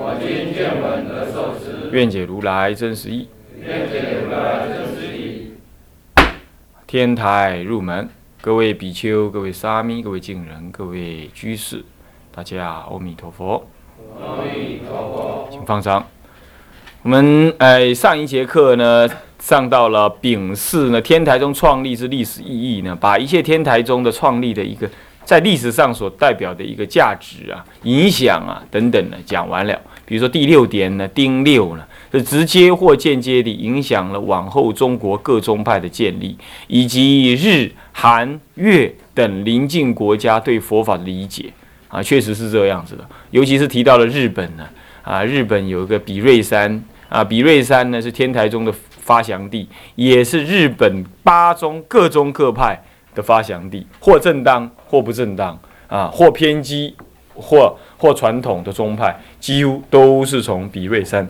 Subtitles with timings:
[0.00, 3.28] 我今见闻得受持，愿解如来真实义。
[3.60, 5.54] 愿解如来真实义。
[6.86, 8.08] 天台入门，
[8.40, 11.84] 各位比丘、各位沙弥、各位敬人、各位居士，
[12.32, 13.66] 大家阿弥陀佛，
[14.20, 15.48] 阿弥陀佛。
[15.50, 16.06] 请放上。
[17.02, 19.08] 我们呃上一节课呢，
[19.40, 24.88] 上到了丙巳呢，天台宗创立之历史意义呢，把一切天台宗的创立的一个
[25.28, 29.78] 在历史上所代表的一个价值啊、影响啊等等呢讲完了。
[30.06, 36.34] 比如说第六点呢，丁六呢，是直接或间接地影响了往后中国各宗派的建立，
[36.66, 41.52] 以及日、韩、越等邻近国家对佛法的理解
[41.88, 43.06] 啊，确实是这样子的。
[43.30, 44.66] 尤其是提到了日本呢。
[45.02, 52.82] 啊，日本有一个比瑞山啊，比瑞山呢是天台宗的发祥地，也是日本八宗各宗各派
[53.18, 56.94] 的发祥地，或正当或不正当啊，或偏激
[57.34, 61.28] 或或传统的宗派，几乎都是从比瑞山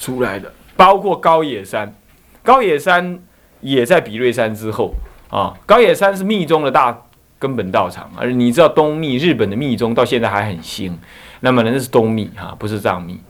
[0.00, 1.94] 出来的，包括高野山，
[2.42, 3.20] 高野山
[3.60, 4.92] 也在比瑞山之后
[5.30, 7.02] 啊，高野山是密宗的大
[7.38, 10.98] 根本道场，而你知道东密日本的密宗到现在还很兴。
[11.38, 13.20] 那么呢，那是东密哈，不是藏密。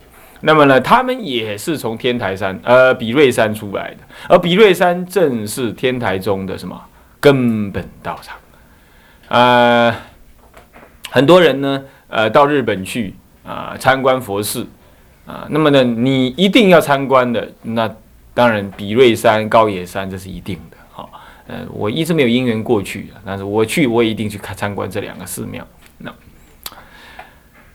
[0.44, 3.98] 那么呢，他们也是从天台山，呃，比瑞山出来的。
[4.28, 6.78] 而比瑞山正是天台宗的什么
[7.22, 8.36] 根本道场？
[9.28, 9.94] 呃，
[11.08, 13.14] 很多人呢，呃，到日本去
[13.46, 14.66] 啊，参观佛寺
[15.24, 15.46] 啊。
[15.48, 17.88] 那么呢，你一定要参观的，那
[18.34, 20.76] 当然比瑞山、高野山这是一定的。
[20.90, 21.08] 好，
[21.46, 25.64] 呃，我一直没有因缘过去，但是我去，我也一定去看参观这两个寺庙。
[25.98, 26.12] 那。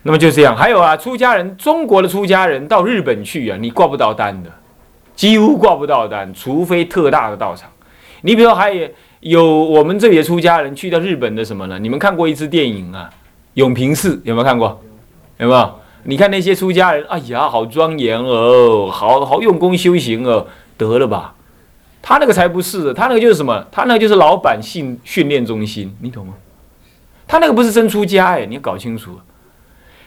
[0.02, 4.50] 那么就这样，还有啊，出家人，中国的出家人到日本去啊，你挂不到单的，
[5.16, 7.68] 几乎挂不到单，除非特大的道场。
[8.22, 8.88] 你比如说，还有
[9.20, 11.78] 有我们这里的出家人去到日本的什么呢？
[11.78, 13.10] 你们看过一支电影啊，
[13.54, 14.80] 《永平寺》有没有看过？
[15.38, 15.74] 有没有？
[16.04, 20.46] 你看那些出家人，哎呀，好庄严哦，好好用功修行哦，
[20.76, 21.34] 得了吧？
[22.00, 23.66] 他那个才不是，他那个就是什么？
[23.70, 26.34] 他那个就是老板训训练中心，你懂吗？
[27.26, 29.18] 他那个不是真出家哎，你要搞清楚。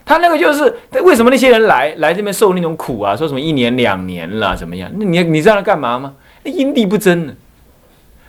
[0.03, 0.73] 他那个就是
[1.03, 3.15] 为什么那些人来来这边受那种苦啊？
[3.15, 4.89] 说什么一年两年了怎么样？
[4.95, 6.13] 那你你知道他干嘛吗？
[6.43, 7.33] 那因地不争呢。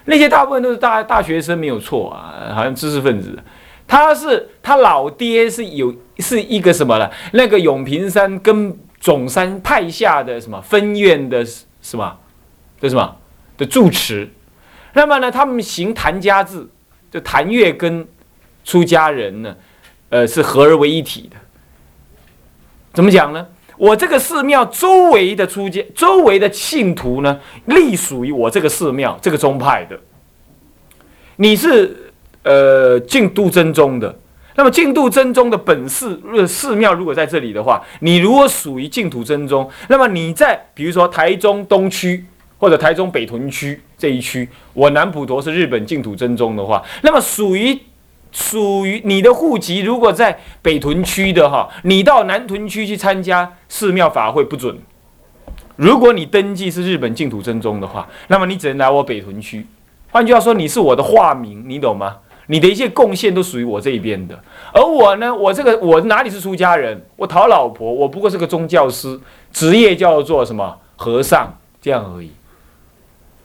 [0.04, 3.38] 那些大部分都是大大学生没有错啊，好像知识分子。
[3.86, 7.12] 他是他老爹是有是一个什么了？
[7.32, 12.18] 那个永平山跟总山派下的什么分院的什么
[12.80, 13.16] 的什么
[13.58, 14.30] 的住持。
[14.94, 16.66] 那么呢，他们行谭家制，
[17.10, 18.06] 就谭月跟
[18.64, 19.54] 出家人呢，
[20.08, 21.36] 呃，是合而为一体的。
[22.92, 23.46] 怎么讲呢？
[23.82, 29.98] 我这个寺庙周围的出家、周围的信徒呢，隶属于我这个寺庙这个宗派的。
[31.34, 32.12] 你是
[32.44, 34.16] 呃净度真宗的，
[34.54, 36.16] 那么净度真宗的本寺
[36.46, 42.24] 寺庙如果在这里的话，你如果属于净土真宗，那么你在比如说台中东区
[42.58, 47.76] 或者台中北屯区这一区，我南普陀是日本净土真宗的话，那么属于。
[48.32, 54.76] 属于你的户籍，如果在北屯区的哈，你到南屯区去参加寺庙法会不准。
[55.76, 59.66] 如果你登记是日本净土真宗的话，那么你只能来我北屯区。
[60.10, 62.16] 换句话说，你是我的化名，你懂吗？
[62.48, 64.38] 你的一切贡献都属于我这一边的。
[64.72, 67.00] 而我呢，我这个我哪里是出家人？
[67.16, 69.18] 我讨老婆，我不过是个宗教师，
[69.52, 72.30] 职业叫做什么和尚这样而已。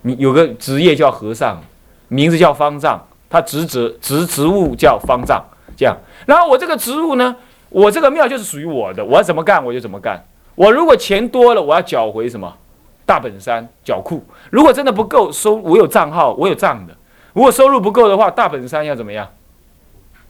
[0.02, 1.62] 你有个职业叫和尚，
[2.08, 3.08] 名字叫方丈。
[3.30, 5.44] 他职责职职务叫方丈，
[5.76, 5.96] 这样。
[6.26, 7.36] 然后我这个职务呢，
[7.70, 10.24] 我这个庙就是属于我的，我要怎么干我就怎么干。
[10.56, 12.52] 我如果钱多了，我要缴回什么
[13.06, 14.18] 大本山缴库；
[14.50, 16.96] 如果真的不够收，我有账号，我有账的。
[17.34, 19.28] 如果收入不够的话，大本山要怎么样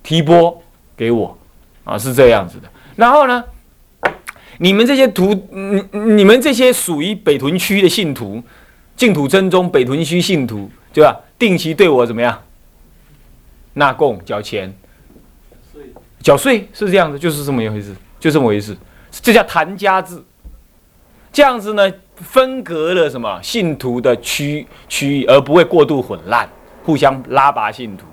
[0.04, 0.62] 提拨
[0.98, 1.38] 给我
[1.86, 1.98] 啊？
[1.98, 2.68] 是这样子的。
[2.98, 3.44] 然后呢，
[4.58, 8.44] 你们这些徒，你你们这些属于北屯区的信徒，
[8.98, 11.16] 净土真宗北屯区信徒，对吧？
[11.40, 12.38] 定期对我怎么样？
[13.78, 14.74] 纳贡交钱，
[16.20, 18.76] 缴税是这样子，就是这么一回事，就这么回事，
[19.12, 20.22] 这叫谭家制。
[21.32, 26.50] 这样子呢，分隔了什么信徒的区区域，而不会过度混乱，
[26.84, 28.06] 互相拉拔信徒。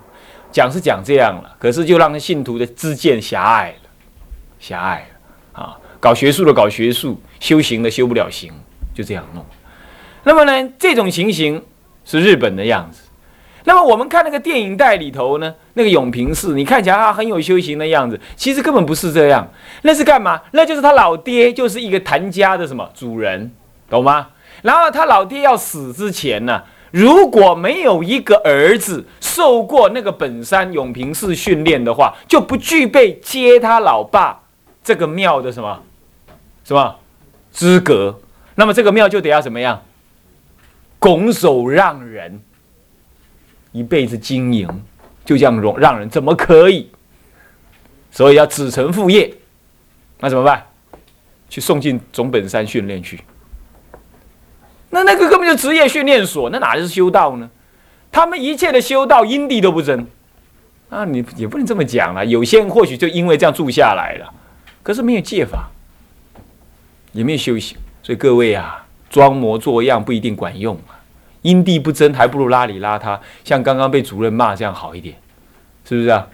[0.53, 3.89] 讲是讲这样了，可是就让信徒的知见狭隘了，
[4.61, 5.79] 狭隘了啊。
[5.99, 8.53] 搞学术的搞学术，修行的修不了行，
[8.93, 9.43] 就这样弄。
[10.25, 11.65] 那么呢，这种情形
[12.05, 13.04] 是日本的样子。
[13.67, 19.51] 那么我们看那个电影带里头呢，那个永平寺，你看起来他很有修行的样子，其实根本不是这样。
[19.83, 20.41] 那是干嘛？
[20.53, 23.51] 那就是他老爹就是一个谭家的什么主人，
[23.89, 24.29] 懂吗？
[24.63, 34.43] 然后他老爹要死之前呢，如果没有一个儿子受过那个本山永平寺训练的话，就不具备接他老爸
[34.83, 35.83] 这个庙的什么
[36.65, 36.97] 什么
[37.51, 38.21] 资格。
[38.57, 39.83] 那么这个庙就得要怎么样？
[40.99, 42.43] 拱手让人。
[43.75, 44.69] 一辈子经营，
[45.25, 46.89] 就这样容让人怎么可以？
[48.13, 49.35] 所以要子承父业，
[50.21, 50.65] 那怎么办？
[51.51, 53.21] 去送进总本山训练去。
[54.91, 57.51] 那那个根本就职业训练所，那哪是修道呢？
[58.13, 60.07] 他们一切的修道因地都不争。
[60.89, 62.25] 啊，你也不能这么讲了。
[62.25, 64.33] 有些人或许就因为这样住下来了，
[64.85, 65.69] 可是没有戒法，
[67.11, 67.77] 也没有修行。
[68.05, 70.79] 所以各位啊，装模作样不一定管用。
[71.45, 75.15] 因地不争，还不如邋里邋遢，像刚刚被主任骂这样好一点，
[75.85, 76.27] 是不是啊？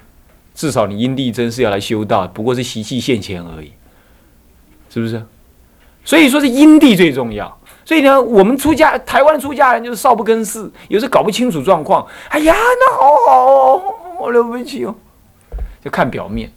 [0.54, 3.72] 至少你因地争是要来修道，不过是习气现前而已，
[4.88, 5.20] 是不是？
[6.04, 7.58] 所以说是因地最重要。
[7.84, 12.06] 所以呢，我们出家，台湾出家人就是少不更事，有时搞不清楚状况。
[12.28, 13.82] 哎呀，那好好哦，
[14.20, 14.94] 我了不起哦，
[15.84, 16.52] 就看表面，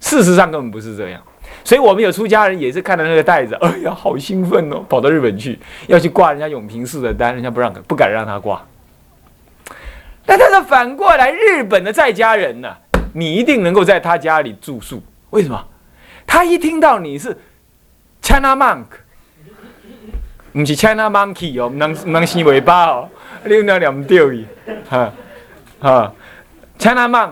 [0.00, 1.20] 事实上根本不是这样。
[1.64, 8.62] 所以我们有出家人也是看到那个袋子，哎呀，好兴奋哦，跑到日本去要去挂人家永平寺的单，人家不让，不敢让他挂。
[10.26, 12.76] 但他是反过来，日本的在家人呢，
[13.14, 15.02] 你一定能够在他家里住宿。
[15.30, 15.66] 为什么？
[16.26, 17.36] 他一听到你是
[18.20, 18.84] China Monk，
[20.52, 23.08] 不是 China Monkey 哦，不能不能伸尾巴哦，
[23.44, 24.44] 你那两唔对，
[24.88, 25.12] 哈
[25.80, 26.12] 哈
[26.78, 27.30] ，China Monk，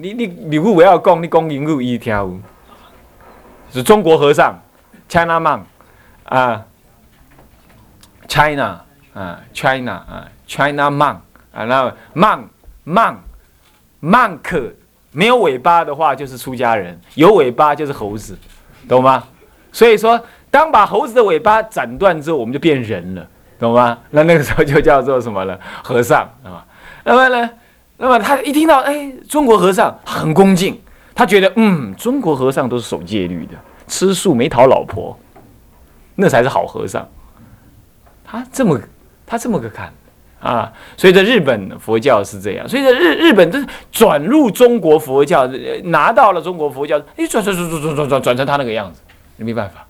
[0.00, 2.38] 你你如果不要讲，你讲英语伊听有。
[3.70, 4.58] 是中国和尚
[5.08, 5.60] ，China Monk，
[6.24, 6.64] 啊
[8.26, 8.80] ，China，
[9.14, 11.16] 啊，China，啊，China Monk，
[11.52, 14.72] 啊，那 Monk，Monk，Monk，
[15.12, 18.38] 没有尾巴的话就是出家人，有尾巴就是猴子，
[18.88, 19.24] 懂吗？
[19.70, 20.18] 所以说，
[20.50, 23.26] 当把猴子的尾巴斩断之后，我们就变人了，
[23.58, 23.98] 懂吗？
[24.10, 25.60] 那那个时候就叫做什么了？
[25.82, 26.64] 和尚，啊，
[27.04, 27.50] 那么呢？
[28.00, 30.80] 那么他一听到，哎，中国和尚很恭敬。
[31.18, 33.54] 他觉得，嗯，中国和尚都是守戒律的，
[33.88, 35.18] 吃素没讨老婆，
[36.14, 37.08] 那才是好和尚。
[38.24, 38.78] 他这么，
[39.26, 39.92] 他这么个看
[40.38, 40.72] 啊。
[40.96, 43.58] 所以在日本佛教是这样，所以在日日本这
[43.90, 45.44] 转入中国佛教，
[45.82, 49.00] 拿到了中国佛教，哎，转转转转转转转成他那个样子，
[49.38, 49.84] 没办法，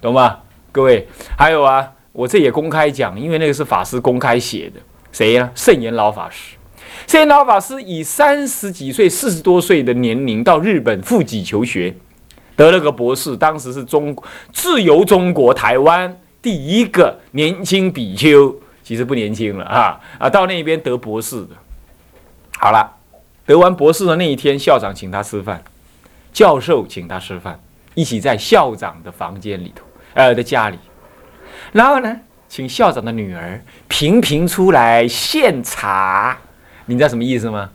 [0.00, 0.38] 懂吗？
[0.72, 1.06] 各位，
[1.36, 4.80] 还有啊，我这也公开讲，因为那个是法师公开写的，
[5.12, 5.50] 谁呀？
[5.54, 6.56] 圣严老法师。
[7.06, 11.94] 圣严老法师以三十几岁、四十多岁的年龄到日本赴己求学，
[12.56, 13.36] 得了个博士。
[13.36, 14.16] 当时是中
[14.52, 20.28] 自由中国台湾第一个年轻比丘，其实不年轻了啊啊！
[20.28, 21.50] 到那边得博士的。
[22.58, 22.90] 好了，
[23.46, 25.62] 得完博士的那一天，校长请他吃饭，
[26.32, 27.58] 教授请他吃饭，
[27.94, 29.84] 一起在校长的房间里头，
[30.14, 30.78] 呃，的家里。
[31.72, 36.36] 然后呢，请校长的女儿频频出来献茶。
[36.88, 37.70] 你知道什么意思吗？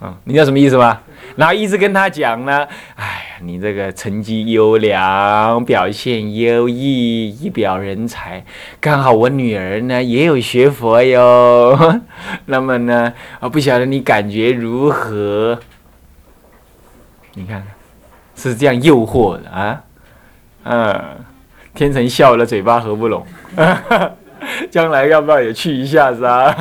[0.00, 1.00] 啊，你知道什么意思吗？
[1.34, 8.44] 然后一直跟他讲呢，哎呀，你这个成绩优良，表现优异，一表人才，
[8.80, 12.00] 刚好我女儿呢也有学佛哟。
[12.46, 15.58] 那么呢，啊，不晓得你感觉如何？
[17.34, 17.64] 你看，
[18.36, 19.82] 是这样诱惑的啊？
[20.64, 21.16] 嗯，
[21.74, 23.26] 天成笑了，嘴巴合不拢，
[24.70, 26.54] 将来要不要也去一下子啊？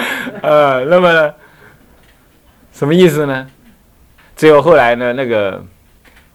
[0.42, 1.34] 呃，那么
[2.72, 3.46] 什么意思呢？
[4.36, 5.64] 只有后来呢，那个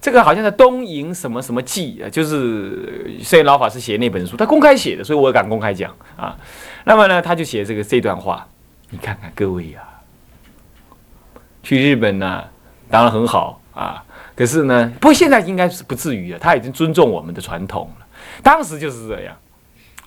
[0.01, 6.35] 这个好像在东瀛什么什么记啊，就是摄影老法师写那本书，他公开写的，所以我敢公开讲啊。
[6.85, 8.47] 那么呢，他就写这个这段话，
[8.89, 9.81] 你看看各位呀，
[11.61, 12.43] 去日本呢，
[12.89, 14.03] 当然很好啊，
[14.35, 18.07] 可是呢，不过现在应该是不至于了，他已经尊重我们的传统了。
[18.41, 19.35] 当时就是这样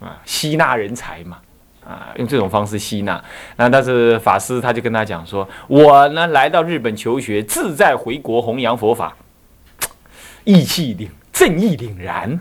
[0.01, 1.39] 啊，吸纳人才嘛。
[1.87, 3.23] 啊，用这种方式吸纳，
[3.57, 9.15] 那但是法师他就跟他讲说，我呢来到日本求学，自在回国弘扬佛法，
[10.45, 12.41] 义气凛，正义凛然，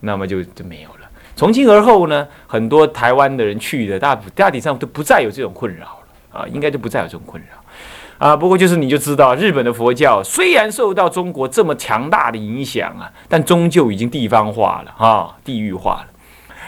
[0.00, 1.08] 那么就就没有了。
[1.34, 8.36] 从今而后呢，很多台湾的人去的大大体上都不再有这种困扰了啊，应该就不再有这种困扰啊。
[8.36, 16.06] 不过就是你就知道，日本的佛教虽然受到中国这么强大的影响啊，但终究已经地方化了啊，地域化了。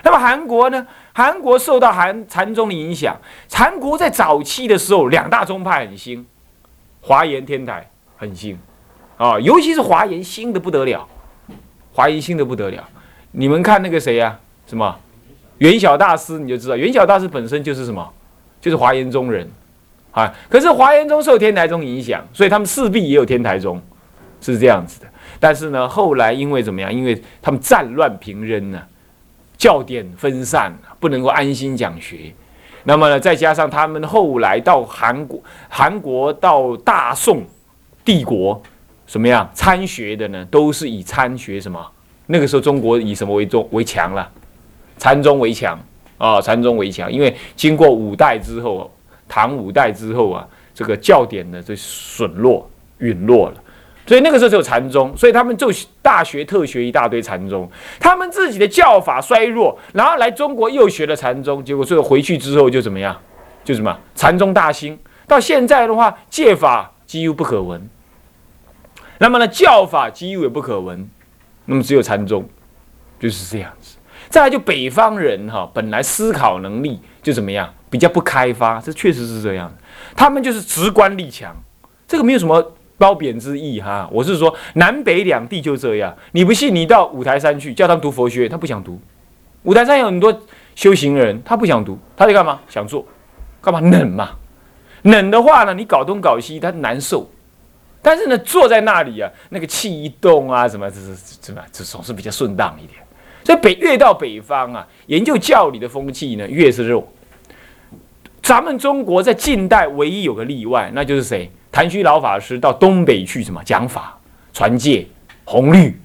[0.03, 0.87] 那么韩国呢？
[1.19, 3.17] 韩国受到韩禅宗的影响，
[3.51, 6.25] 韩国在早期的时候，两大宗派很兴，
[7.01, 8.57] 华严天台很兴，
[9.17, 11.05] 啊，尤其是华严兴的不得了，
[11.93, 12.89] 华严兴的不得了。
[13.33, 14.39] 你们看那个谁呀？
[14.69, 14.97] 什么
[15.59, 18.09] 元晓大师，你就知道元晓大师本身就是什么，
[18.61, 19.51] 就是华严宗人
[20.13, 20.33] 啊。
[20.49, 23.83] 可是华严宗受天台宗影响，所以他们势必也有天台宗，
[24.41, 25.07] 是这样子的。
[25.41, 26.95] 但是呢，后来因为怎么样？
[26.95, 28.81] 因为他们战乱频仍呢，
[29.59, 32.33] 教典分散，不能够安心讲学。
[32.85, 35.39] 那么呢，再加上他们后来到韩国，
[35.69, 37.43] 韩国到大宋
[38.05, 38.63] 帝国，
[39.07, 40.45] 什么样参学的呢？
[40.47, 41.85] 都是以参学什么？
[42.27, 44.31] 那个时候中国以什么为中为强了？
[44.97, 45.79] 禅宗为强
[46.19, 47.13] 啊，禅宗为强。
[47.13, 48.91] 因为经过五代之后，
[49.29, 53.63] 唐五代之后啊，这个教典呢就损落陨落了。
[54.09, 63.15] 所以那个时候只有禅宗，所以他们就大学特学一大堆禅宗，他们自己的教法衰弱，然后来中国又学了禅宗，结果最后回去之后就怎么样？
[63.63, 67.87] 就什么禅宗大兴，到现在的话，戒法几乎不可闻，
[69.19, 71.07] 那么呢，教法几乎也不可闻，
[71.67, 72.49] 那么只有禅宗，
[73.21, 73.99] 就是这样子。
[74.31, 79.71] 再来就北方人哈，本来思考能力就怎么样，比较不开发，这确实是这样
[80.17, 81.55] 他们就是直观力强，
[82.07, 82.73] 这个没有什么。
[82.99, 86.15] 褒贬之意哈，我是说南北两地就这样。
[86.33, 89.01] 你不信，你到五台山去，叫他们读佛学，他不想读。
[89.63, 90.37] 五台山有很多
[90.75, 92.61] 修行人，他不想读，他在干嘛？
[92.69, 93.07] 想做，
[93.61, 93.81] 干嘛？
[93.81, 94.31] 冷嘛。
[95.03, 97.31] 冷的话呢，你搞东搞西，他难受。
[98.03, 103.01] 但是呢，坐在那里啊，那个气一动啊，什么，这是怎么，这总是比较顺当一点。
[103.45, 107.07] 所以北越到北方啊，研究教理的风气呢，越是弱。
[108.43, 111.51] 咱们中国在近代唯一有个例外，那就是谁？
[111.71, 114.19] 谭虚老法师到东北去什么讲法、
[114.53, 115.07] 传戒、
[115.45, 116.01] 弘律，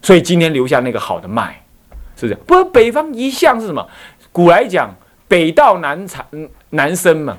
[0.00, 1.60] 所以今天留下那个好的脉，
[2.16, 2.34] 是不是？
[2.46, 3.86] 不，北方一向是什么？
[4.30, 4.94] 古来讲，
[5.26, 6.24] 北道南产
[6.70, 7.36] 南生嘛，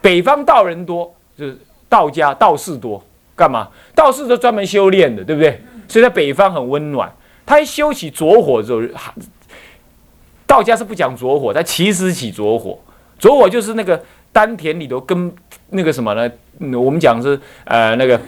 [0.00, 3.04] 北方道人多，就是道家道士多，
[3.36, 3.68] 干嘛？
[3.94, 5.62] 道士都专门修炼的，对不对？
[5.86, 7.12] 所以在北方很温暖。
[7.44, 9.12] 他一修起着火之后，
[10.46, 12.80] 道家是不讲着火，他其实起着火，
[13.18, 14.02] 着火就是那个。
[14.34, 15.32] 丹田里头跟
[15.74, 16.30] 那个什么呢？
[16.78, 18.20] 我们讲是呃那个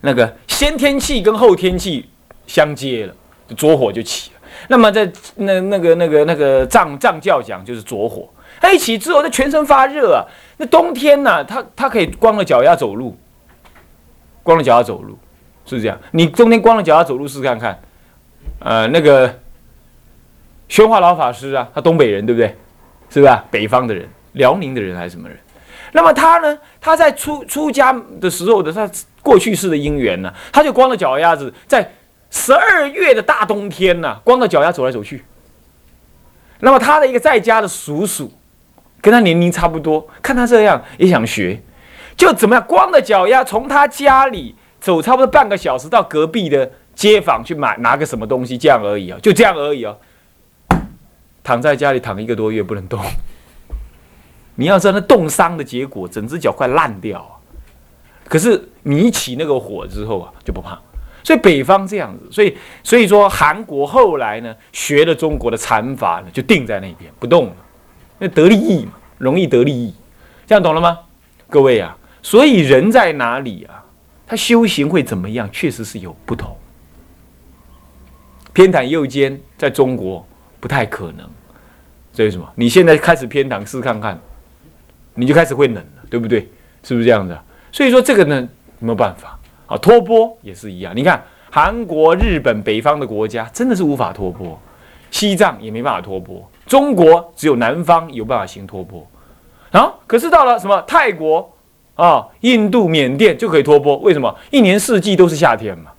[0.00, 2.08] 那个先天气跟后天气
[2.46, 3.14] 相接了，
[3.56, 4.40] 着火就起了。
[4.68, 8.28] 那么在那那个那个那个藏藏教讲就是着火，
[8.60, 10.24] 它一起之后，它全身发热啊。
[10.56, 13.16] 那冬天呢，它它可以光着脚丫走路，
[14.42, 15.18] 光着脚丫走路，
[15.66, 15.98] 是不是这样？
[16.12, 17.78] 你冬天光着脚丫走路试试看看。
[18.60, 19.38] 呃，那个
[20.68, 22.54] 宣化老法师啊，他东北人对不对？
[23.08, 24.08] 是不是北方的人？
[24.34, 25.36] 辽宁的人还是什么人？
[25.92, 26.58] 那么他呢？
[26.80, 28.88] 他在出出家的时候的他
[29.22, 30.32] 过去式的因缘呢？
[30.52, 31.92] 他就光着脚丫子，在
[32.30, 35.24] 十二月的大冬天呢，光着脚丫走来走去。
[36.60, 38.30] 那么他的一个在家的叔叔，
[39.00, 41.60] 跟他年龄差不多，看他这样也想学，
[42.16, 42.64] 就怎么样？
[42.66, 49.96] 光着脚丫从他家里走差不多半个小时到隔壁的街坊去买拿个什么东西，这样而已啊，就这样而已啊。
[51.42, 53.00] 躺在家里躺一个多月不能动。
[54.60, 57.32] 你要知道，那冻伤的结果，整只脚快烂掉啊！
[58.28, 60.78] 可是你起那个火之后啊，就不怕。
[61.24, 67.56] 所以北方这样子，所以所以说韩国后来呢，学了中国的禅法呢，就定在那边不动了，
[68.18, 69.94] 那得利益嘛，容易得利益，
[70.46, 70.98] 这样懂了吗？
[71.48, 73.82] 各位啊，所以人在哪里啊，
[74.26, 76.54] 他修行会怎么样，确实是有不同。
[78.52, 80.26] 偏袒右肩，在中国
[80.60, 81.26] 不太可能。
[82.12, 82.46] 所以什么？
[82.56, 84.20] 你现在开始偏袒，试看看。
[85.14, 86.48] 你就开始会冷了，对不对？
[86.82, 87.36] 是不是这样子？
[87.72, 88.48] 所以说这个呢，
[88.78, 89.76] 没有办法啊。
[89.76, 94.58] 托钵也是一样，你看韩国、日本北方的国家真的是无法托钵，
[95.10, 99.06] 西藏也没办法托钵，中国只有南方有办法行托钵
[99.72, 99.92] 啊。
[100.06, 101.52] 可是到了什么泰国
[101.96, 104.34] 啊、印度、缅甸就可以托钵，为什么？
[104.50, 105.90] 一年四季都是夏天嘛，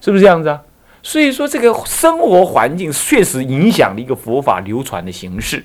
[0.00, 0.60] 是不是这样子啊？
[1.02, 5.64] 所以说这个生活环境确实影响了一个佛法流传的形式。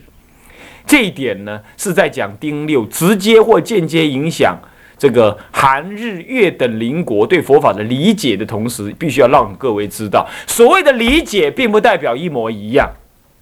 [0.86, 4.58] 这一点呢，是在讲丁六直接或间接影响
[4.98, 12.90] 这个韩日越等邻国对佛法的理解的同时，必须要让各位知道，所谓的理解并不代表一模一样，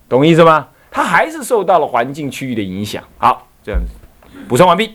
[0.08, 0.68] 懂意思吗？
[0.90, 3.04] 它还是受到了环境区域的影响。
[3.18, 3.88] 好，这样子
[4.48, 4.92] 补充完毕。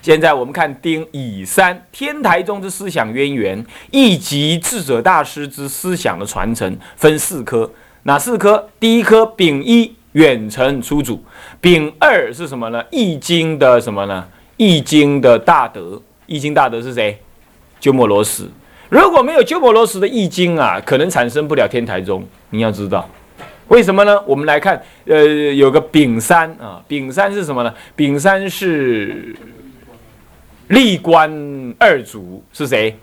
[0.00, 7.70] 现在我们看丁乙三天台宗之思想渊源，以及智者大师之思想的传承，分四科，
[8.04, 8.68] 哪四科？
[8.80, 9.97] 第一科丙一。
[10.18, 11.22] 远程出主，
[11.60, 12.84] 丙二是什么呢？
[12.90, 14.26] 易经的什么呢？
[14.56, 17.16] 易经的大德，易经大德是谁？
[17.78, 18.44] 鸠摩罗什。
[18.88, 22.26] 如果没有鸠摩罗什的易经啊，可能产生不了天台宗。
[22.50, 23.08] 你要知道，
[23.68, 24.20] 为什么呢？
[24.26, 27.72] 我们来看，呃，有个丙三啊，丙三是什么呢？
[27.94, 29.36] 丙三是
[30.66, 31.30] 历官
[31.78, 32.98] 二祖是谁？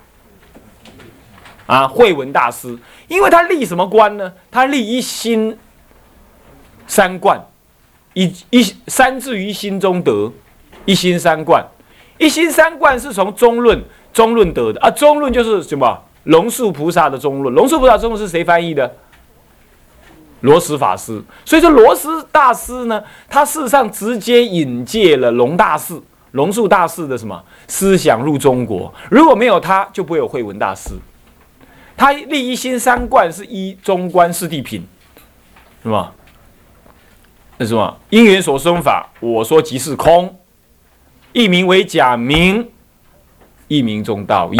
[1.65, 4.33] 啊，慧文大师，因为他立什么官呢？
[4.51, 5.57] 他立一心
[6.87, 7.39] 三观，
[8.13, 10.31] 一一三至于心中得，
[10.85, 11.65] 一心三观，
[12.17, 14.89] 一心三观是从中论中论得的啊。
[14.91, 16.01] 中论就是什么？
[16.23, 17.53] 龙树菩萨的中论。
[17.53, 18.95] 龙树菩萨中论是谁翻译的？
[20.41, 21.21] 罗什法师。
[21.43, 25.99] 所以说，罗什大师呢，他事实上直接引介了龙大士、
[26.31, 28.93] 龙树大士的什么思想入中国。
[29.11, 30.91] 如果没有他，就不会有慧文大师。
[31.95, 34.85] 他立一心三观是一中观四谛品，
[35.83, 36.11] 是吧？
[37.57, 40.37] 那什么因缘所生法，我说即是空，
[41.31, 42.69] 一名为假名，
[43.67, 44.57] 一名中道义，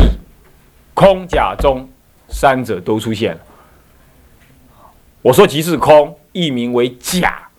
[0.94, 1.90] 空假中
[2.30, 3.42] 三者都出现了。
[5.22, 7.50] 我说即是空，一名为假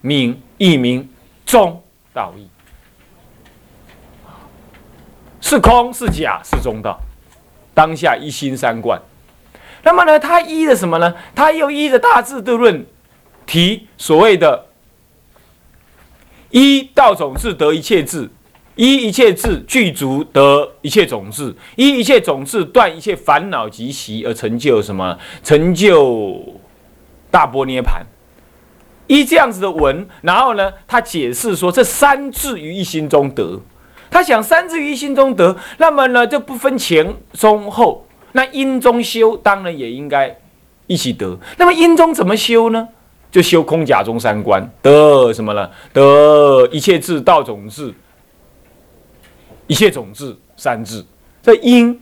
[0.00, 1.06] 名，一名
[1.44, 1.82] 中
[2.14, 2.48] 道义，
[5.40, 6.98] 是空是假是中道，
[7.74, 8.98] 当下一心三观。
[9.82, 11.14] 那么呢，他依的什么呢？
[11.34, 12.86] 他又依着大智度论
[13.46, 14.66] 提所谓的
[16.50, 18.28] “一道种智得一切智，
[18.74, 25.18] 一一切智具足得一切种智，一一切种智断一切烦恼及习而成就什么？
[25.42, 26.42] 成就
[27.30, 28.06] 大波涅盘。
[29.06, 33.60] 依这样子的文，然后呢，他解释说这三智于一心中得。
[34.10, 38.06] 他想三智于一心中得，那么呢就不分前中后。
[38.32, 40.38] 那因中修当然也应该
[40.86, 41.38] 一起得。
[41.56, 42.88] 那么因中怎么修呢？
[43.30, 45.70] 就修空假中三观，得什么呢？
[45.92, 47.92] 得一切智道种智，
[49.66, 51.04] 一切种智三智。
[51.42, 52.00] 这因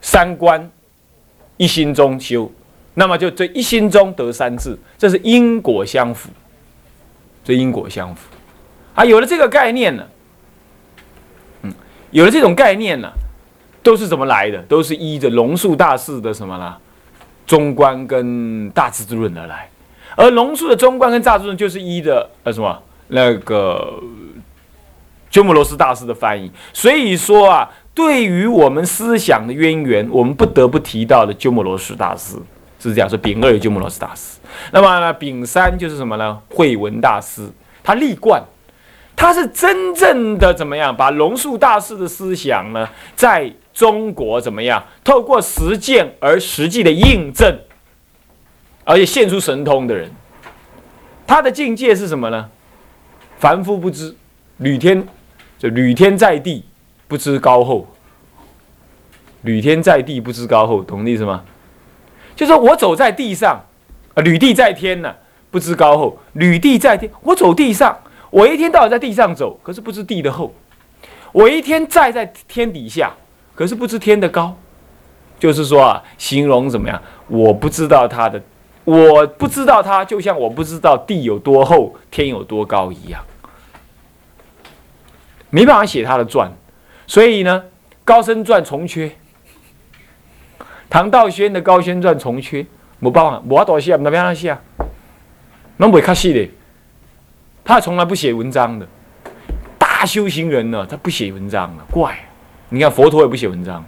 [0.00, 0.70] 三观
[1.56, 2.50] 一心中修，
[2.94, 6.30] 那么就这一心中得三智，这是因果相符。
[7.44, 8.28] 这因果相符
[8.94, 10.06] 啊，有了这个概念呢，
[11.62, 11.72] 嗯，
[12.10, 13.10] 有了这种概念呢。
[13.80, 14.60] 都是怎么来的？
[14.64, 16.76] 都是依着龙树大师的什么呢？
[17.46, 19.70] 中观跟大智之论而来。
[20.18, 22.76] 而龙树的中观跟大智度论就是一的呃什么
[23.06, 24.02] 那个
[25.30, 26.50] 鸠摩罗什大师的翻译。
[26.72, 32.34] 所以说啊，对于我们思想的渊源，我们不得不提到的鸠摩罗什大师
[32.80, 33.16] 是这样说。
[33.18, 34.40] 丙二有鸠摩罗什大师，
[34.72, 36.36] 那么呢，丙三就是什么呢？
[36.50, 37.48] 慧文大师，
[37.84, 38.42] 他立贯，
[39.14, 40.96] 他是真正的怎么样？
[40.96, 44.82] 把龙树大师的思想呢，在中国怎么样？
[45.04, 47.56] 透过实践而实际的印证，
[48.88, 50.10] 而且现出神通的人，
[51.26, 52.48] 他的境界是什么呢？
[53.38, 54.16] 凡夫不知，
[54.56, 55.06] 履天
[55.58, 56.64] 就履天在地，
[57.06, 57.86] 不知高厚。
[59.42, 61.44] 履天在地，不知高厚，懂意思吗？
[62.34, 63.62] 就是我走在地上，
[64.14, 65.14] 啊，履地在天呢，
[65.50, 66.18] 不知高厚。
[66.32, 67.94] 履地在天，我走地上，
[68.30, 70.54] 我一天到晚在地上走，可是不知地的厚。
[71.32, 73.14] 我一天站在天底下。
[73.54, 74.56] 可是不知天的高，
[75.38, 77.02] 就是说啊，形容怎么样？
[77.26, 78.40] 我不知道他的，
[78.88, 83.22] 我不知道它，就像我不知道地有多厚，天有多高一样，
[85.50, 86.50] 没办法写他的传。
[87.06, 87.64] 所以呢，
[88.02, 89.12] 高僧传重缺，
[90.88, 92.64] 唐道宣的高僧传重缺，
[92.98, 94.56] 没办法，没多写，那边那写，
[95.76, 96.50] 那不会看戏的。
[97.62, 98.88] 他从来不写文章的，
[99.78, 102.18] 大修行人呢，他不写文章了，怪。
[102.70, 103.84] 你看佛陀也不写文章，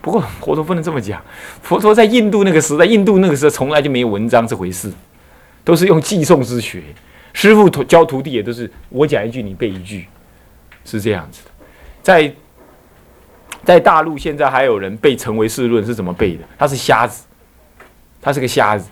[0.00, 1.22] 不过佛陀不能这么讲。
[1.62, 4.90] 佛陀在印度那个时代，印度那个时候从来就没有文章这回事，
[5.64, 6.82] 都是用记诵之学。
[7.32, 10.06] 师傅教徒弟也都是我讲一句你背一句，
[10.84, 11.50] 是这样子的。
[12.02, 12.34] 在
[13.64, 16.44] 在大陆现在还有人背《成为世论》是怎么背的？
[16.58, 17.26] 他是瞎子，
[18.20, 18.88] 他是个瞎子，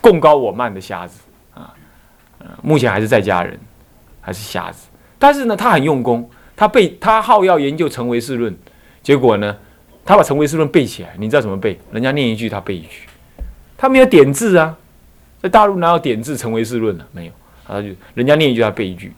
[0.00, 1.20] 贡高我慢的瞎子
[1.54, 1.74] 啊。
[2.62, 3.58] 目前还是在家人，
[4.20, 6.28] 还是瞎子，但是呢，他很用功。
[6.56, 8.52] 他背他好要研究《成为世论》，
[9.02, 9.56] 结果呢，
[10.10, 11.14] 他把《成为世论》背起来。
[11.20, 11.78] 你知道怎么背？
[11.92, 13.06] 人家念一句，他背一句。
[13.78, 14.76] 他没有点字啊，
[15.40, 17.04] 在大陆哪有点字《成为世论》呢？
[17.12, 17.32] 没有，
[17.64, 19.12] 他就人家念一句，他背一句，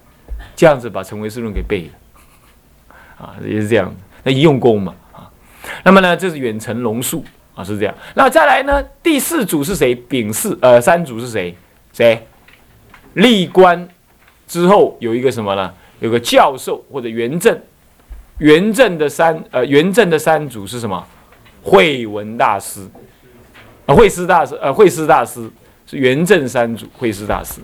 [0.55, 2.95] 这样子把《成为世论》给背了。
[3.17, 3.91] 啊，也是这样，
[4.23, 5.31] 那一用功嘛啊。
[5.83, 7.25] 那么呢，这是远程龙树
[7.55, 7.95] 啊，是这样。
[8.15, 9.95] 那再来呢，第四组是谁？
[9.95, 11.57] 丙四呃，三组是谁？
[11.95, 12.23] 谁？
[13.15, 13.89] 立官
[14.47, 15.73] 之后有一个什么呢？
[16.01, 17.59] 有个教授或者元正，
[18.39, 21.07] 元正的三呃元正的三祖是什么？
[21.63, 22.89] 慧文大师
[23.87, 25.49] 啊，慧师大师呃慧师大师
[25.87, 27.61] 是元正三祖，慧师大师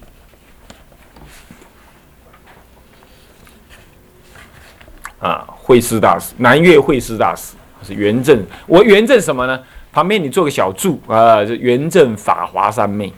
[5.18, 9.60] 啊，慧师大师南岳慧师大师是元正，我元正什么呢？
[9.90, 13.12] 旁边你做个小注啊，就元正法华三昧。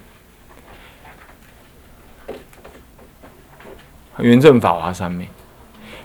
[4.18, 5.26] 圆正法华三昧，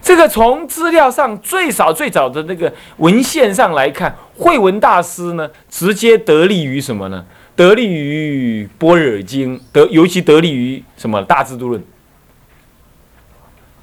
[0.05, 7.25] 这个从资料上最少最早的那个文献上来看，慧文大师呢，直接得力于什么呢？
[7.55, 11.81] 得力于《般若经》，得尤其得力于什么《大智度论》。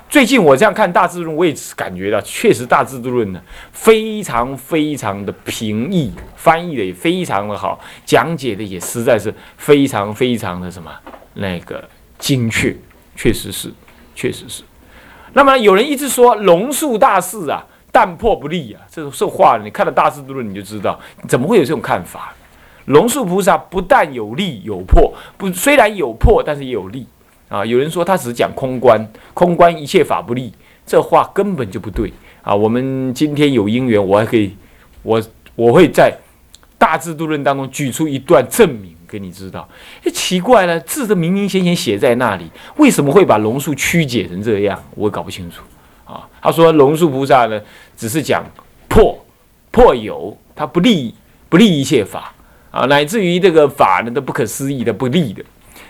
[0.09, 10.93] 最近我这样看《大智度论》，我也感觉到，确实《大智度论》呢，非常非常的平易，翻译的也非常的好，讲解的也实在是非常非常的什么
[11.35, 11.83] 那个
[12.21, 12.77] 精确，
[13.17, 13.73] 确实是，
[14.15, 14.63] 确实是。
[15.35, 22.35] 那么有人一直说龙树大士啊，但破不立啊，这这话你看了《大智度论》你就知道，怎么会有这种看法？
[22.87, 27.07] 龙树菩萨不但有利有破，不虽然有破，但是也有利
[27.49, 27.65] 啊。
[27.65, 30.53] 有人说他只讲空观，空观一切法不利，
[30.85, 32.55] 这话根本就不对啊。
[32.55, 34.57] 我们今天有因缘，我还可以，
[35.05, 35.23] 我
[35.55, 36.13] 我会在
[36.77, 39.69] 《大智度论》当中举出一段证明给你知道。
[40.03, 44.83] 哎，奇怪了，字都明明显显写在那里，为什么会把龙树曲解成这样？
[44.95, 45.61] 我搞不清楚
[46.07, 46.27] 啊。
[46.41, 47.61] 他说龙树菩萨呢，
[47.95, 48.43] 只是讲
[48.89, 49.23] 破
[49.71, 51.15] 破有，他不立
[51.51, 52.33] 不立一切法。
[52.71, 55.45] 啊，乃至于这个法呢都不可思议的不利的，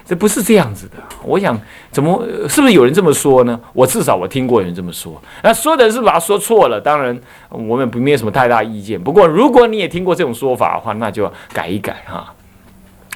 [0.05, 0.95] 这不是这样子的。
[1.23, 1.57] 我想，
[1.93, 3.61] 怎么是不是有人这么说呢？
[3.73, 5.23] 我至少我听过有人这么说。
[5.45, 7.17] 那说的是把他说错了，当然
[7.51, 9.01] 我们不没有什么太大意见。
[9.01, 12.35] 不过如果你也听过这种说法的话，那就改一改哈。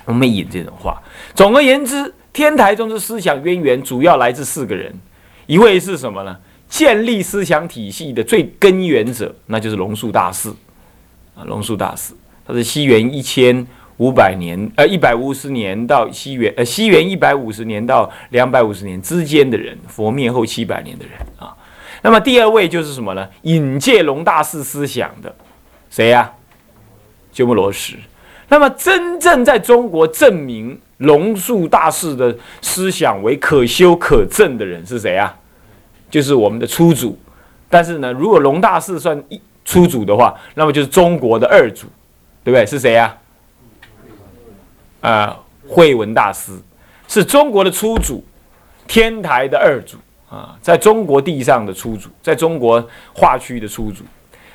[0.06, 1.00] 我们引这种话。
[1.34, 4.92] 总而言之，天台宗的思想渊源主要来自四个人，
[5.46, 6.36] 一位是什么呢？
[6.68, 10.48] 建立思想体系的最根源者，那就是龙树大师
[11.36, 12.12] 啊，龙树大师。
[12.44, 13.66] 他是西元一千
[13.98, 21.56] 五百年，呃，一百五十年到西元，呃，西元一百五十年到两百五十年之间的人，佛灭后七百年的人啊。
[22.02, 23.28] 那么第二位就是什么呢？
[23.42, 25.34] 引介龙大师思想的，
[25.88, 26.32] 谁呀？
[27.32, 27.96] 鸠摩罗什。
[28.48, 35.34] 那么真正在中国证明龙树大师的思想为可修可证的人是谁啊？
[36.10, 37.18] 就是我们的初祖。
[37.68, 41.86] 但是呢，如果龙大师算一初祖的话，那么就是中国的二祖。
[42.44, 42.64] 对不对？
[42.64, 43.12] 是谁呀？
[45.00, 46.52] 啊，慧文大师
[47.08, 48.24] 是中国的初祖，
[48.86, 49.96] 天台的二祖
[50.30, 54.04] 啊，在中国地上的初祖，在中国化区的初祖。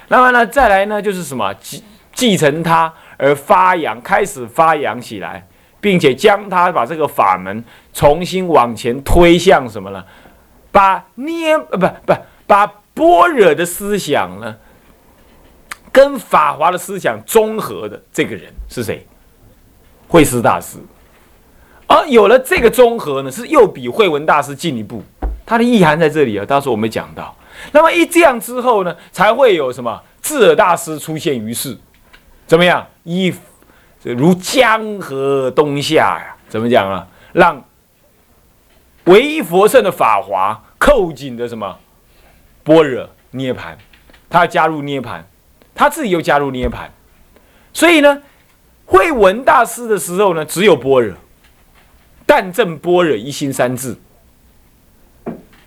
[0.08, 5.48] 那么呢，再来呢，就是什么继继承他而发扬，开始发扬起来，
[5.80, 10.04] 并且将他把这个法门重新往前推向什么呢？
[10.72, 12.14] 把涅呃不不
[12.48, 14.56] 把般若的思想呢？
[15.92, 19.06] 跟法华的思想综合的这个人是谁？
[20.08, 20.78] 慧思大师。
[21.86, 25.04] 而有了这个综合呢，是又比慧文大师进一步。
[25.46, 27.36] 他的意涵在这里啊，当时我们讲到。
[27.74, 31.78] 那么一这样之后呢，才会有什么智尔大师出现于世？
[32.52, 32.86] 怎么样？
[33.06, 33.34] 一
[34.04, 36.36] 如江河东下呀？
[36.50, 37.08] 怎么讲啊？
[37.32, 37.64] 让
[39.06, 41.80] 唯一佛圣的法华扣紧的什么
[42.66, 43.78] 般若涅盘？
[44.30, 45.26] 他要加入涅盘。
[45.74, 46.92] 他自己又加入涅盘，
[47.72, 48.22] 所以呢，
[48.86, 51.16] 慧文大师的时候呢，只有般若，
[52.26, 53.96] 但正般若一心三智，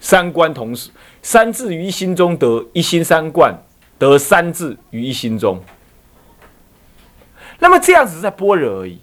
[0.00, 0.90] 三观同时，
[1.22, 3.56] 三智于一心中得一心三观
[3.98, 5.58] 得三智于一心中。
[7.58, 8.98] 那么这样子在般若而已。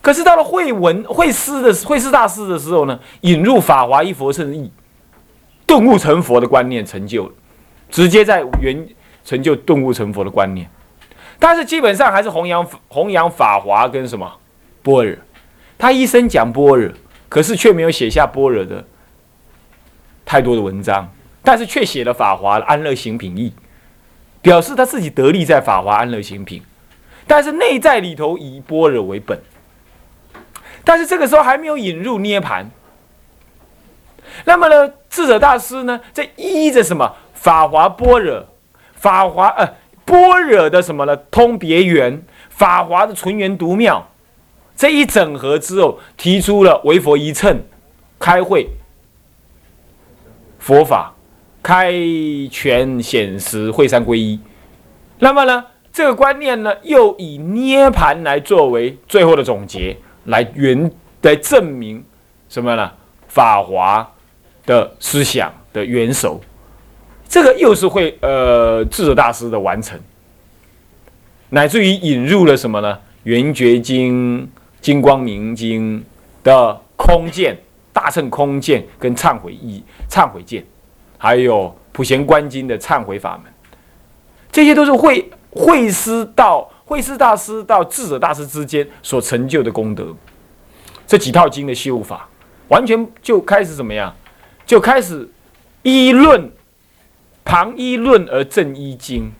[0.00, 4.70] 可是到了慧文慧师的慧师大师的时候呢，引入法华一佛圣意，
[5.66, 7.32] 顿悟成佛的观念成就，
[7.90, 8.86] 直接在原。
[9.26, 10.68] 成就顿悟成佛的观念，
[11.38, 14.30] 但是基本上还是弘扬弘扬法华跟什么
[14.82, 15.16] 般若。
[15.78, 16.92] 他一生讲般若，
[17.30, 18.84] 可是却没有写下般若的
[20.26, 21.10] 太多的文章，
[21.42, 23.54] 但是却写了法华安乐行品义，
[24.42, 26.62] 表示他自己得力在法华安乐行品，
[27.26, 29.38] 但是内在里头以般若为本。
[30.84, 32.70] 但是这个时候还没有引入涅盘。
[34.44, 38.46] 那么呢，智者大师呢，在依着什么法华般若。
[38.94, 41.14] 法华呃，般若的什么呢？
[41.30, 44.08] 通别圆，法华的纯元独妙，
[44.74, 47.62] 这一整合之后，提出了为佛一乘，
[48.18, 48.70] 开会
[50.58, 51.14] 佛法，
[51.62, 51.92] 开
[52.50, 54.40] 权显实，会三归一。
[55.18, 60.90] 那么呢，这个观念呢，又以涅盘来作为最后的总结，来原
[61.22, 62.04] 来证明
[62.48, 62.90] 什么呢？
[63.28, 64.12] 法华
[64.66, 66.40] 的思想的元首。
[67.28, 69.96] 这个又是会呃智者大师的完成，
[71.50, 72.98] 乃至于引入了什么呢？
[73.22, 76.04] 圆觉经、金光明经
[76.42, 77.56] 的空见、
[77.92, 79.80] 大乘空见跟忏悔意、
[80.10, 80.64] 忏悔见，
[81.18, 83.52] 还有普贤观经的忏悔法门，
[84.50, 90.14] 这些都是会慧师到慧师大师到智者大师之间所成就的功德。
[91.06, 92.28] 这几套经的修法，
[92.68, 94.14] 完全就开始怎么样？
[94.66, 95.28] 就开始
[95.82, 96.50] 议论。
[97.46, 99.30] 旁依论而正依经，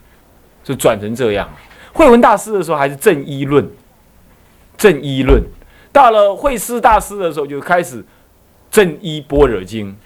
[0.63, 1.49] 就转成这样。
[1.95, 3.67] 慧文大师的时候还是正依论，
[4.77, 5.43] 正依论。
[5.91, 8.05] 到了慧师大师的时候，就开始
[8.71, 9.97] 正依般若经。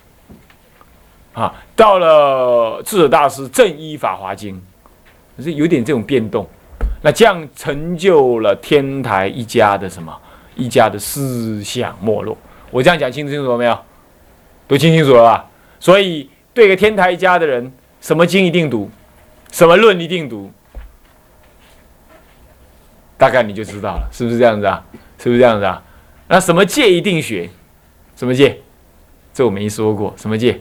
[1.32, 4.62] 啊，到了智者大师正依法华经，
[5.42, 6.46] 是有点这种变动。
[7.02, 10.16] 那这样成就了天台一家的什么？
[10.56, 12.36] 一家的思想没落。
[12.70, 13.78] 我这样讲清清楚了没有？
[14.66, 15.48] 都清清楚了吧？
[15.78, 18.90] 所以对个天台一家的人，什么经一定读，
[19.52, 20.50] 什么论一定读，
[23.16, 24.84] 大概你就知道了，是不是这样子啊？
[25.18, 25.82] 是不是这样子啊？
[26.26, 27.48] 那什么戒一定学？
[28.16, 28.60] 什么戒？
[29.32, 30.12] 这我没说过。
[30.16, 30.60] 什么戒？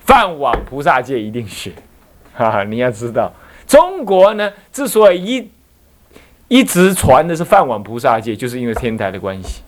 [0.00, 1.72] 饭碗菩萨戒一定学。
[2.32, 3.30] 哈哈，你要知道。
[3.66, 5.50] 中国呢，之所以一
[6.48, 9.62] 一直传的是饭碗菩萨戒，就是因为天台的关系。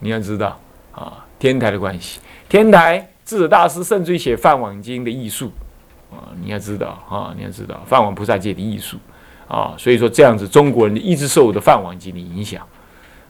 [0.00, 0.60] 你要知道
[0.92, 5.50] 啊，天台的关系，天台智者大师甚至于写饭碗经的艺术
[6.12, 8.98] 啊，你要知道啊，你要知道饭碗菩萨戒的艺术
[9.48, 12.62] 啊，所以说这样子，中国人一直受的饭碗经的影响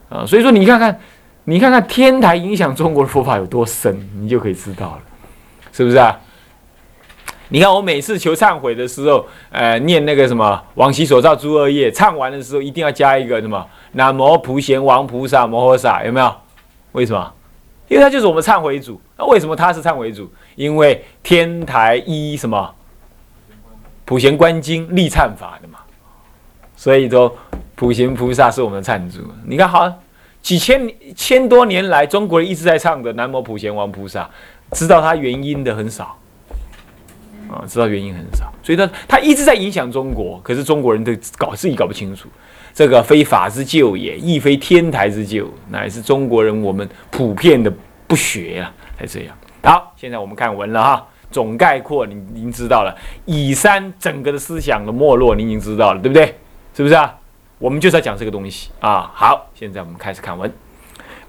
[0.09, 0.99] 啊，所以说你看看，
[1.45, 5.01] 你看看天台影响中国的佛法有多深，你就可以知道了，
[5.71, 6.19] 是不是啊？
[7.49, 16.35] 你看我每次求忏悔的时候，呃，念那个什么往昔所造诸恶业，唱完的时候一定要加一个什么南无普贤王菩萨摩诃萨，有没有？
[16.91, 17.33] 为什么？
[17.87, 18.99] 因为他就是我们忏悔主。
[19.17, 20.29] 那为什么他是忏悔主？
[20.55, 22.73] 因为天台一什么
[24.03, 25.79] 普贤观经立忏法的嘛，
[26.75, 27.33] 所以说
[27.75, 29.19] 普贤菩萨是我们的忏主。
[29.45, 29.89] 你看好
[30.41, 34.29] 几千千多年来，中国人一直在唱的南无普贤王菩萨，
[34.71, 36.17] 知道他原因的很少。
[37.49, 42.27] 啊，知道原因很少，所以他他一直在影响中国，可是中国人都搞自己搞不清楚，
[42.73, 47.71] 这个非法之救也，亦非天台之救，乃是中国人我们普遍的
[48.07, 49.35] 不学啊，才这样。
[49.63, 56.35] 好，现在我们看文了哈，总概括你已经知道了，以三整个的思想的没落，你已经知道了，对不对？
[56.73, 57.13] 是不是啊？
[57.59, 59.11] 我们就是要讲这个东西啊。
[59.13, 60.51] 好，现在我们开始看文。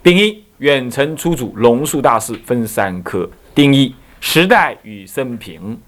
[0.02, 5.78] 丙一，远程出主龙树大师分三科，定义时代与生平。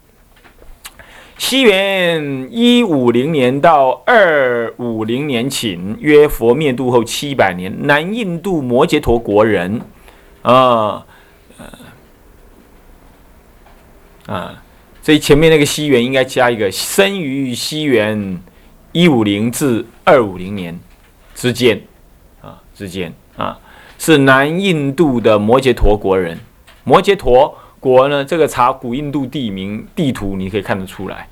[1.40, 9.80] 西元一五零年到二五零年寝，约佛灭度后七百年，南印度摩羯陀国人，
[10.42, 11.06] 啊，
[14.26, 14.62] 啊，
[15.00, 18.38] 所以前面那个西元应该加一个，生于西元
[18.92, 20.78] 一五零至二五零年
[21.34, 21.80] 之间，
[22.42, 23.58] 啊，之间啊，
[23.98, 26.38] 是南印度的摩羯陀国人，
[26.84, 27.56] 摩羯陀。
[27.80, 28.22] 国呢？
[28.22, 31.26] 这个查古印度地名地图，你可以看得出来